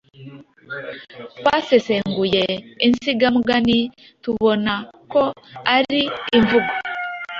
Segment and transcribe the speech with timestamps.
[1.37, 2.43] Twasesenguye
[2.85, 3.79] insigamugani,
[4.23, 4.73] tubona
[5.11, 5.23] ko
[5.75, 6.01] ari
[6.37, 6.71] imvugo